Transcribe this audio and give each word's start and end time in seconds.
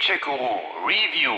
Gadget-Guru 0.00 0.86
Review. 0.86 1.36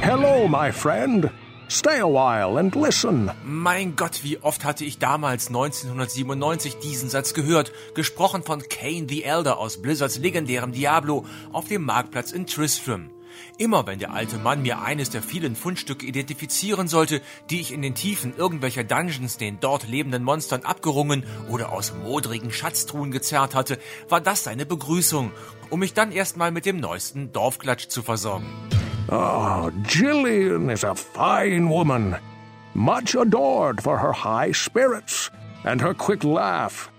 Hello, 0.00 0.46
my 0.46 0.70
friend. 0.70 1.30
Stay 1.68 1.98
a 1.98 2.06
while 2.06 2.58
and 2.58 2.74
listen. 2.76 3.30
Mein 3.44 3.96
Gott, 3.96 4.22
wie 4.22 4.38
oft 4.38 4.64
hatte 4.64 4.84
ich 4.84 4.98
damals 4.98 5.48
1997 5.48 6.78
diesen 6.78 7.08
Satz 7.08 7.34
gehört, 7.34 7.72
gesprochen 7.94 8.44
von 8.44 8.62
Kane 8.68 9.06
the 9.08 9.24
Elder 9.24 9.58
aus 9.58 9.82
Blizzards 9.82 10.18
legendärem 10.18 10.70
Diablo 10.70 11.24
auf 11.52 11.66
dem 11.66 11.84
Marktplatz 11.84 12.30
in 12.30 12.46
Tristram. 12.46 13.10
Immer 13.58 13.86
wenn 13.86 13.98
der 13.98 14.12
alte 14.12 14.38
Mann 14.38 14.62
mir 14.62 14.80
eines 14.80 15.10
der 15.10 15.22
vielen 15.22 15.56
Fundstücke 15.56 16.06
identifizieren 16.06 16.88
sollte, 16.88 17.20
die 17.50 17.60
ich 17.60 17.72
in 17.72 17.82
den 17.82 17.94
Tiefen 17.94 18.34
irgendwelcher 18.36 18.84
Dungeons 18.84 19.36
den 19.36 19.60
dort 19.60 19.88
lebenden 19.88 20.24
Monstern 20.24 20.62
abgerungen 20.62 21.24
oder 21.48 21.72
aus 21.72 21.92
modrigen 22.02 22.52
Schatztruhen 22.52 23.10
gezerrt 23.10 23.54
hatte, 23.54 23.78
war 24.08 24.20
das 24.20 24.44
seine 24.44 24.66
Begrüßung, 24.66 25.32
um 25.70 25.80
mich 25.80 25.94
dann 25.94 26.12
erstmal 26.12 26.50
mit 26.50 26.66
dem 26.66 26.78
neuesten 26.78 27.32
Dorfklatsch 27.32 27.88
zu 27.88 28.02
versorgen. 28.02 28.46
Oh, 29.08 29.70
Jillian 29.88 30.70
is 30.70 30.84
a 30.84 30.94
fine 30.94 31.68
woman, 31.68 32.16
much 32.74 33.16
adored 33.16 33.82
for 33.82 33.98
her 33.98 34.12
high 34.12 34.54
spirits 34.54 35.30
and 35.64 35.80
her 35.80 35.94
quick 35.94 36.22
laugh. 36.22 36.90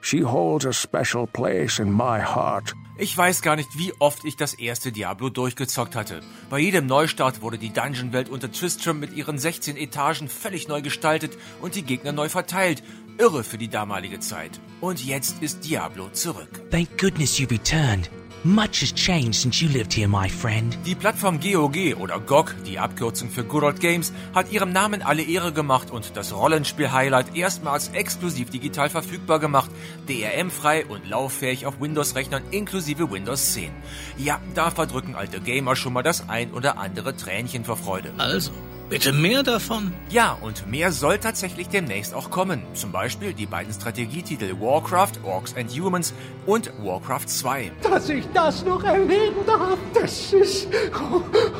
She 0.00 0.20
holds 0.20 0.64
a 0.64 0.72
special 0.72 1.26
place 1.26 1.80
in 1.80 1.90
my 1.90 2.20
heart. 2.20 2.72
Ich 2.98 3.16
weiß 3.16 3.42
gar 3.42 3.56
nicht, 3.56 3.76
wie 3.76 3.92
oft 3.98 4.24
ich 4.24 4.36
das 4.36 4.54
erste 4.54 4.90
Diablo 4.90 5.28
durchgezockt 5.28 5.94
hatte. 5.94 6.22
Bei 6.48 6.58
jedem 6.58 6.86
Neustart 6.86 7.42
wurde 7.42 7.58
die 7.58 7.70
Dungeon-Welt 7.70 8.30
unter 8.30 8.50
Tristram 8.50 8.98
mit 8.98 9.14
ihren 9.14 9.38
16 9.38 9.76
Etagen 9.76 10.28
völlig 10.28 10.66
neu 10.66 10.80
gestaltet 10.80 11.36
und 11.60 11.74
die 11.74 11.82
Gegner 11.82 12.12
neu 12.12 12.30
verteilt. 12.30 12.82
Irre 13.18 13.44
für 13.44 13.58
die 13.58 13.68
damalige 13.68 14.20
Zeit. 14.20 14.60
Und 14.80 15.04
jetzt 15.04 15.42
ist 15.42 15.66
Diablo 15.66 16.08
zurück. 16.10 16.62
Thank 16.70 16.98
goodness 16.98 17.38
you 17.38 17.46
returned. 17.48 18.10
Much 18.46 18.80
has 18.80 18.94
changed 18.94 19.34
since 19.34 19.60
you 19.60 19.68
lived 19.68 19.92
here, 19.92 20.06
my 20.06 20.28
friend. 20.28 20.78
Die 20.86 20.94
Plattform 20.94 21.40
GOG 21.40 21.96
oder 21.98 22.20
GOG, 22.20 22.54
die 22.64 22.78
Abkürzung 22.78 23.28
für 23.28 23.42
Good 23.42 23.64
Old 23.64 23.80
Games, 23.80 24.12
hat 24.36 24.52
ihrem 24.52 24.70
Namen 24.70 25.02
alle 25.02 25.24
Ehre 25.24 25.52
gemacht 25.52 25.90
und 25.90 26.16
das 26.16 26.32
Rollenspiel-Highlight 26.32 27.34
erstmals 27.34 27.88
exklusiv 27.88 28.50
digital 28.50 28.88
verfügbar 28.88 29.40
gemacht, 29.40 29.72
DRM-frei 30.08 30.86
und 30.86 31.08
lauffähig 31.08 31.66
auf 31.66 31.80
Windows-Rechnern 31.80 32.44
inklusive 32.52 33.10
Windows 33.10 33.52
10. 33.54 33.72
Ja, 34.16 34.40
da 34.54 34.70
verdrücken 34.70 35.16
alte 35.16 35.40
Gamer 35.40 35.74
schon 35.74 35.94
mal 35.94 36.04
das 36.04 36.28
ein 36.28 36.52
oder 36.52 36.78
andere 36.78 37.16
Tränchen 37.16 37.64
vor 37.64 37.76
Freude. 37.76 38.12
Also, 38.16 38.52
bitte 38.88 39.12
mehr 39.12 39.42
davon. 39.42 39.92
Ja, 40.08 40.38
und 40.40 40.66
mehr 40.66 40.92
soll 40.92 41.18
tatsächlich 41.18 41.68
demnächst 41.68 42.14
auch 42.14 42.30
kommen. 42.30 42.62
Zum 42.74 42.92
Beispiel 42.92 43.32
die 43.32 43.46
beiden 43.46 43.72
Strategietitel 43.72 44.60
Warcraft, 44.60 45.12
Orcs 45.24 45.56
and 45.56 45.70
Humans 45.70 46.14
und 46.46 46.72
Warcraft 46.78 47.26
2. 47.26 47.72
Dass 47.82 48.08
ich 48.08 48.24
das 48.32 48.64
noch 48.64 48.82
erleben 48.84 49.44
darf, 49.46 49.78
das 49.94 50.32
ist... 50.32 50.68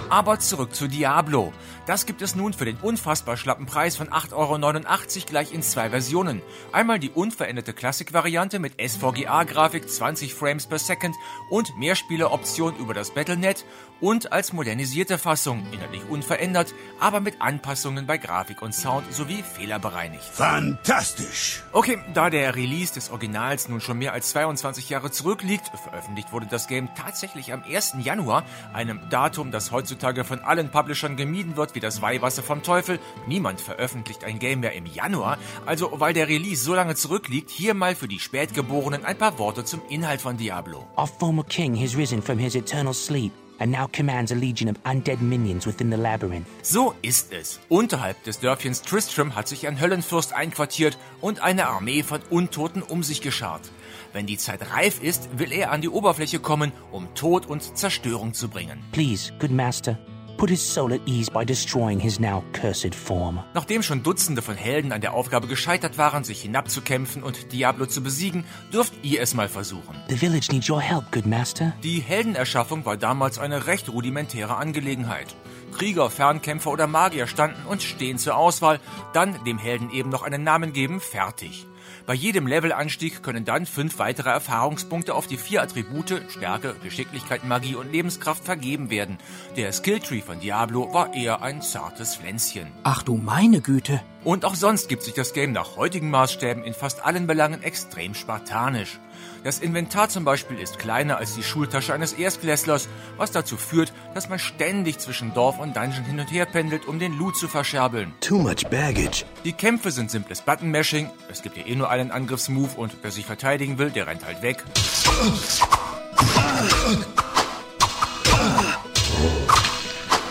Aber 0.09 0.39
zurück 0.39 0.75
zu 0.75 0.89
Diablo. 0.89 1.53
Das 1.87 2.05
gibt 2.05 2.21
es 2.21 2.35
nun 2.35 2.53
für 2.53 2.65
den 2.65 2.79
unfassbar 2.79 3.37
schlappen 3.37 3.67
Preis 3.67 3.97
von 3.97 4.09
8,89 4.09 4.33
Euro 4.35 5.27
gleich 5.27 5.53
in 5.53 5.63
zwei 5.63 5.91
Versionen. 5.91 6.43
Einmal 6.73 6.99
die 6.99 7.11
unveränderte 7.11 7.73
Classic-Variante 7.73 8.59
mit 8.59 8.75
SVGA-Grafik 8.81 9.89
20 9.89 10.35
Frames 10.35 10.67
per 10.67 10.79
Second 10.79 11.15
und 11.49 11.77
Mehrspieleroption 11.79 12.77
über 12.77 12.93
das 12.93 13.13
Battlenet 13.13 13.65
und 14.01 14.33
als 14.33 14.53
modernisierte 14.53 15.17
Fassung, 15.17 15.65
inhaltlich 15.73 16.03
unverändert, 16.11 16.75
aber 17.01 17.16
mit 17.21 17.41
Anpassungen 17.41 18.07
bei 18.07 18.19
Grafik 18.19 18.63
und 18.63 18.75
Sound 18.75 19.13
sowie 19.13 19.43
fehlerbereinigt. 19.43 20.25
Fantastisch! 20.25 21.63
Okay, 21.73 21.99
da 22.15 22.31
der 22.31 22.55
Release 22.57 22.95
des 22.95 23.11
Originals 23.11 23.69
nun 23.69 23.81
schon 23.81 23.99
mehr 23.99 24.13
als 24.13 24.31
22 24.31 24.91
Jahre 24.91 25.11
zurückliegt, 25.11 25.71
veröffentlicht 25.83 26.33
wurde 26.33 26.47
das 26.47 26.67
Game 26.67 26.89
tatsächlich 26.95 27.53
am 27.53 27.63
1. 27.63 27.97
Januar, 28.01 28.45
einem 28.73 29.01
Datum, 29.11 29.51
das 29.51 29.71
heutzutage 29.71 30.25
von 30.25 30.41
allen 30.41 30.71
Publishern 30.71 31.17
gemieden 31.17 31.57
wird 31.57 31.75
wie 31.75 31.81
das 31.81 32.03
Weihwasser 32.03 32.43
vom 32.43 32.63
Teufel. 32.63 32.99
Niemand 33.27 33.61
veröffentlicht 33.61 34.25
ein 34.25 34.39
Game 34.39 34.61
mehr 34.61 34.75
im 34.75 34.87
Januar, 34.87 35.39
also 35.65 35.91
weil 35.95 36.13
der 36.13 36.29
Release 36.29 36.63
so 36.63 36.75
lange 36.75 36.95
zurückliegt, 36.95 37.51
hier 37.51 37.75
mal 37.75 37.95
für 37.95 38.09
die 38.09 38.21
Spätgeborenen 38.21 39.05
ein 39.05 39.19
paar 39.19 39.39
Worte 39.39 39.65
zum 39.65 39.81
Inhalt 39.89 40.21
von 40.21 40.37
Diablo. 40.37 40.87
Our 40.97 41.07
former 41.07 41.45
king 41.45 41.75
has 41.81 41.97
risen 41.97 42.23
from 42.23 42.39
his 42.39 42.55
eternal 42.55 42.95
sleep 42.95 43.33
and 43.59 43.73
now 43.73 43.87
commands 43.93 44.33
a 44.33 44.35
legion 44.35 44.69
of 44.69 44.77
undead 44.85 45.21
minions 45.21 45.67
within 45.67 45.91
the 45.91 45.97
labyrinth. 45.97 46.47
So 46.63 46.95
ist 47.03 47.33
es. 47.33 47.61
Unterhalb 47.69 48.23
des 48.25 48.41
Dörfchens 48.41 48.83
Tristram 48.83 49.35
hat 49.35 49.49
sich 49.49 49.67
ein 49.67 49.81
Höllenfürst 49.81 50.33
einquartiert 50.33 50.99
und 51.21 51.41
eine 51.41 51.67
Armee 51.67 52.03
von 52.03 52.21
Untoten 52.31 52.83
um 52.83 53.03
sich 53.03 53.21
geschart. 53.21 53.71
Wenn 54.13 54.27
die 54.27 54.39
Zeit 54.39 54.71
reif 54.73 55.03
ist, 55.03 55.39
will 55.39 55.53
er 55.53 55.73
an 55.73 55.81
die 55.81 55.89
Oberfläche 55.89 56.39
kommen, 56.39 56.73
um 56.91 57.15
Tod 57.15 57.47
und 57.47 57.77
Zerstörung 57.77 58.35
zu 58.35 58.49
bringen. 58.49 58.83
Please, 58.93 59.33
good 59.39 59.51
master, 59.51 59.99
put 60.37 60.51
his 60.51 60.61
soul 60.61 60.93
at 60.93 61.01
ease 61.07 61.31
by 61.31 61.45
destroying 61.45 61.99
his 61.99 62.21
now 62.21 62.43
cursed 62.53 62.95
form. 62.95 63.41
Nachdem 63.55 63.83
schon 63.83 64.03
Dutzende 64.03 64.43
von 64.43 64.57
Helden 64.57 64.93
an 64.93 65.01
der 65.01 65.15
Aufgabe 65.15 65.47
gescheitert 65.47 65.99
waren, 65.99 66.25
sich 66.25 66.43
hinabzukämpfen 66.43 67.23
und 67.23 67.53
Diablo 67.53 67.87
zu 67.87 68.03
besiegen, 68.03 68.45
dürft 68.73 68.93
ihr 69.03 69.21
es 69.21 69.35
mal 69.35 69.49
versuchen. 69.49 69.97
The 70.09 70.17
village 70.17 70.49
needs 70.51 70.69
your 70.69 70.81
help, 70.81 71.11
good 71.13 71.27
master. 71.27 71.73
Die 71.83 72.01
Heldenerschaffung 72.01 72.85
war 72.85 72.97
damals 72.97 73.39
eine 73.39 73.67
recht 73.67 73.89
rudimentäre 73.89 74.57
Angelegenheit. 74.57 75.35
Krieger, 75.73 76.11
Fernkämpfer 76.11 76.71
oder 76.71 76.87
Magier 76.87 77.27
standen 77.27 77.67
und 77.67 77.83
stehen 77.83 78.19
zur 78.19 78.37
Auswahl, 78.37 78.81
dann 79.13 79.43
dem 79.45 79.59
Helden 79.59 79.91
eben 79.91 80.11
noch 80.11 80.23
einen 80.23 80.43
Namen 80.43 80.73
geben, 80.73 81.01
fertig. 81.01 81.67
Bei 82.07 82.15
jedem 82.15 82.47
Levelanstieg 82.47 83.25
können 83.25 83.45
dann 83.45 83.67
fünf 83.67 83.99
weitere 83.99 84.31
Erfahrungspunkte 84.31 85.13
auf 85.13 85.27
die 85.27 85.37
vier 85.37 85.61
Attribute 85.61 86.23
Stärke, 86.29 86.77
Geschicklichkeit, 86.81 87.45
Magie 87.45 87.75
und 87.75 87.91
Lebenskraft 87.91 88.45
vergeben 88.45 88.91
werden. 88.91 89.19
Der 89.57 89.73
Skilltree 89.73 90.21
von 90.21 90.39
Diablo 90.39 90.95
war 90.95 91.15
eher 91.15 91.43
ein 91.43 91.63
zartes 91.63 92.15
Pflänzchen. 92.15 92.69
Ach 92.85 93.03
du 93.03 93.17
meine 93.17 93.61
Güte. 93.61 94.01
Und 94.23 94.45
auch 94.45 94.55
sonst 94.55 94.89
gibt 94.89 95.03
sich 95.03 95.15
das 95.15 95.33
Game 95.33 95.51
nach 95.51 95.77
heutigen 95.77 96.11
Maßstäben 96.11 96.63
in 96.63 96.75
fast 96.75 97.05
allen 97.05 97.27
Belangen 97.27 97.65
extrem 97.65 98.15
spartanisch. 98.15 99.01
Das 99.45 99.59
Inventar 99.59 100.09
zum 100.09 100.25
Beispiel 100.25 100.59
ist 100.59 100.79
kleiner 100.79 101.19
als 101.19 101.35
die 101.35 101.43
Schultasche 101.43 101.95
eines 101.95 102.13
Erstklässlers, 102.13 102.89
was 103.17 103.31
dazu 103.31 103.57
führt, 103.57 103.93
dass 104.15 104.29
man 104.29 104.39
ständig 104.39 104.99
zwischen 104.99 105.35
Dorf 105.35 105.59
und 105.59 105.77
Dungeon 105.77 106.05
hin 106.05 106.19
und 106.21 106.33
her 106.33 106.47
pendelt, 106.47 106.87
um 106.87 106.99
den 106.99 107.17
Loot 107.17 107.37
zu 107.37 107.49
verscherbeln. 107.49 108.13
Too 108.21 108.39
much 108.39 108.67
baggage. 108.71 109.25
Die 109.45 109.53
Kämpfe 109.53 109.91
sind 109.91 110.11
simples 110.11 110.41
Button-Mashing, 110.41 111.11
es 111.31 111.43
gibt 111.43 111.57
ja 111.57 111.65
eh 111.67 111.77
nur 111.77 111.91
einen 111.91 112.11
Angriffsmove 112.11 112.77
und 112.77 112.97
wer 113.03 113.11
sich 113.11 113.27
verteidigen 113.27 113.79
will, 113.79 113.91
der 113.91 114.07
rennt 114.07 114.25
halt 114.25 114.43
weg. 114.43 114.65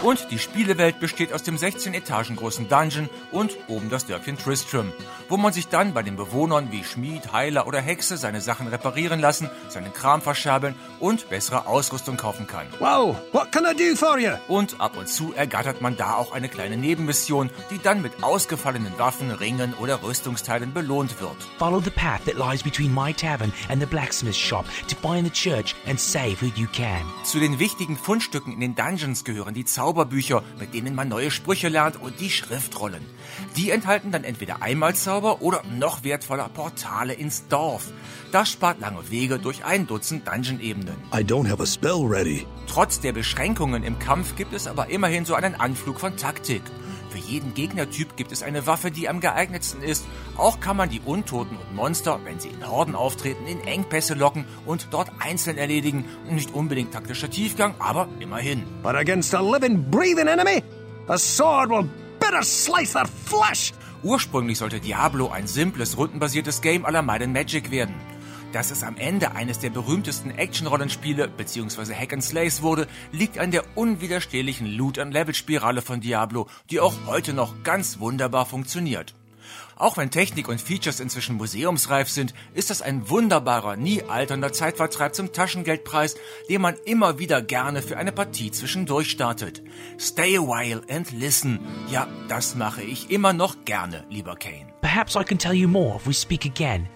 Und 0.05 0.29
die 0.29 0.38
Spielewelt 0.38 0.99
besteht 0.99 1.33
aus 1.33 1.41
dem 1.41 1.57
16 1.57 1.95
Etagen 1.95 2.35
großen 2.35 2.69
Dungeon 2.69 3.09
und 3.31 3.57
oben 3.67 3.89
das 3.89 4.05
Dörfchen 4.05 4.38
Tristram, 4.38 4.93
wo 5.29 5.35
man 5.35 5.51
sich 5.51 5.67
dann 5.67 5.95
bei 5.95 6.03
den 6.03 6.16
Bewohnern 6.16 6.71
wie 6.71 6.83
Schmied, 6.83 7.33
Heiler 7.33 7.66
oder 7.66 7.81
Hexe 7.81 8.16
seine 8.16 8.39
Sachen 8.39 8.67
reparieren 8.67 9.19
lassen, 9.19 9.49
seinen 9.67 9.91
Kram 9.93 10.21
verscherbeln 10.21 10.75
und 10.99 11.27
bessere 11.29 11.66
Ausrüstung 11.66 12.17
kaufen 12.17 12.45
kann. 12.45 12.67
Wow, 12.77 13.16
what 13.31 13.51
can 13.51 13.66
I 13.66 13.75
do 13.75 13.95
for 13.95 14.19
you? 14.19 14.33
Und 14.47 14.79
ab 14.79 14.95
und 14.95 15.09
zu 15.09 15.33
ergattert 15.33 15.81
man 15.81 15.97
da 15.97 16.17
auch 16.17 16.33
eine 16.33 16.49
kleine 16.49 16.77
Nebenmission, 16.77 17.49
die 17.72 17.79
dann 17.79 18.03
mit 18.03 18.22
ausgefallenen 18.22 18.93
Waffen, 18.99 19.31
Ringen 19.31 19.73
oder 19.73 20.03
Rüstungsteilen 20.03 20.72
belohnt 20.72 21.19
wird. 21.19 21.35
Follow 21.57 21.81
the 21.81 21.89
path 21.89 22.23
that 22.25 22.35
lies 22.35 22.61
between 22.61 22.93
my 22.93 23.11
tavern 23.11 23.51
and 23.69 23.81
the 23.81 23.87
blacksmith 23.87 24.35
shop 24.35 24.66
to 24.87 24.95
find 25.01 25.25
the 25.25 25.33
church 25.33 25.73
and 25.87 25.99
save 25.99 26.39
who 26.41 26.51
you 26.55 26.67
can. 26.72 27.01
Zu 27.23 27.39
den 27.39 27.57
wichtigen 27.57 27.97
Fundstücken 27.97 28.53
in 28.53 28.59
den 28.59 28.75
Dungeons 28.75 29.23
gehören 29.23 29.55
die 29.55 29.66
Zauberbücher, 29.95 30.44
mit 30.59 30.73
denen 30.73 30.94
man 30.94 31.07
neue 31.07 31.31
Sprüche 31.31 31.69
lernt 31.69 32.01
und 32.01 32.19
die 32.19 32.29
Schriftrollen. 32.29 33.01
Die 33.56 33.69
enthalten 33.69 34.11
dann 34.11 34.25
entweder 34.25 34.61
Einmalzauber 34.61 35.41
oder 35.41 35.61
noch 35.79 36.03
wertvoller 36.03 36.50
Portale 36.50 37.13
ins 37.13 37.47
Dorf. 37.47 37.94
Das 38.34 38.50
spart 38.50 38.81
lange 38.81 39.09
Wege 39.09 39.39
durch 39.39 39.63
ein 39.63 39.87
Dutzend 39.87 40.28
Dungeon-Ebenen. 40.28 40.96
I 41.14 41.22
don't 41.22 41.49
have 41.49 41.64
a 41.64 41.66
spell 41.66 42.03
ready. 42.05 42.46
Trotz 42.67 42.99
der 42.99 43.14
Beschränkungen 43.14 43.84
im 43.84 43.97
Kampf 43.97 44.35
gibt 44.35 44.53
es 44.53 44.67
aber 44.67 44.90
immerhin 44.90 45.23
so 45.23 45.34
einen 45.34 45.55
Anflug 45.55 46.02
von 46.02 46.17
Taktik. 46.17 46.64
Für 47.16 47.32
jeden 47.32 47.53
Gegnertyp 47.53 48.17
gibt 48.17 48.34
es 48.34 48.44
eine 48.44 48.67
Waffe, 48.67 48.91
die 48.91 49.08
am 49.08 49.22
geeignetsten 49.22 49.82
ist. 49.82 50.06
Auch 50.35 50.59
kann 50.59 50.76
man 50.76 50.90
die 50.90 51.00
Untoten 51.00 51.56
und 51.56 51.73
Monster, 51.73 52.20
wenn 52.26 52.41
sie 52.41 52.50
in 52.50 52.67
Horden 52.67 52.94
auftreten, 52.94 53.47
in 53.47 53.62
Engpässe 53.62 54.16
locken 54.16 54.44
und 54.66 54.90
dort 54.91 55.09
einzeln 55.20 55.58
erledigen. 55.58 56.03
Nicht 56.29 56.53
unbedingt 56.53 56.91
taktischer 56.91 57.29
Tiefgang, 57.29 57.73
aber 57.79 58.09
immerhin. 58.20 58.66
But 58.84 58.96
against 58.96 59.34
a 59.34 59.40
living, 59.40 59.90
breathing 59.90 60.28
enemy, 60.28 60.62
a 61.08 61.17
sword 61.17 61.70
will 61.70 61.88
better 62.20 62.44
slice 62.44 62.91
their 62.91 63.08
flesh. 63.08 63.72
Ursprünglich 64.03 64.58
sollte 64.58 64.82
Diablo 64.82 65.29
ein 65.29 65.47
simples, 65.47 65.97
rundenbasiertes 65.97 66.59
Game 66.59 66.82
Might 66.82 67.22
and 67.22 67.32
Magic 67.32 67.72
werden. 67.72 67.96
Dass 68.55 68.72
es 68.72 68.84
am 68.84 68.96
Ende 68.96 69.34
eines 69.34 69.59
der 69.59 69.69
berühmtesten 69.69 70.31
Action-Rollenspiele 70.31 71.28
bzw. 71.28 71.93
Hack 71.93 72.13
and 72.13 72.23
Slays 72.23 72.61
wurde, 72.61 72.87
liegt 73.11 73.37
an 73.37 73.52
der 73.52 73.66
unwiderstehlichen 73.75 74.66
Loot- 74.66 74.97
und 74.97 75.11
Level-Spirale 75.11 75.81
von 75.81 75.99
Diablo, 75.99 76.47
die 76.69 76.79
auch 76.79 76.93
heute 77.05 77.34
noch 77.34 77.63
ganz 77.63 77.99
wunderbar 77.99 78.46
funktioniert. 78.46 79.13
Auch 79.75 79.97
wenn 79.97 80.09
Technik 80.09 80.47
und 80.47 80.61
Features 80.61 81.02
inzwischen 81.02 81.35
museumsreif 81.35 82.07
sind, 82.07 82.34
ist 82.53 82.69
das 82.69 82.81
ein 82.81 83.09
wunderbarer, 83.09 83.75
nie 83.75 84.03
alternder 84.03 84.53
Zeitvertreib 84.53 85.13
zum 85.16 85.34
Taschengeldpreis, 85.34 86.16
den 86.49 86.61
man 86.61 86.75
immer 86.85 87.19
wieder 87.19 87.41
gerne 87.41 87.81
für 87.81 87.97
eine 87.97 88.13
Partie 88.13 88.51
zwischendurch 88.51 89.11
startet. 89.11 89.63
Stay 89.99 90.37
a 90.37 90.41
while 90.41 90.81
and 90.90 91.11
listen. 91.11 91.59
Ja, 91.91 92.08
das 92.29 92.55
mache 92.55 92.84
ich 92.84 93.11
immer 93.11 93.34
noch 93.34 93.66
gerne, 93.66 94.05
lieber 94.09 94.37
Kane. 94.37 94.72
Perhaps 94.79 95.17
I 95.17 95.25
can 95.25 95.37
tell 95.37 95.51
you 95.51 95.67
more 95.67 95.97
if 95.97 96.08
we 96.08 96.13
speak 96.13 96.46
again. 96.46 96.87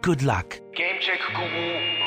Good 0.00 0.22
luck. 0.22 0.60
Gamecheck 0.74 0.87
Check 1.00 1.20
Guru. 1.32 1.97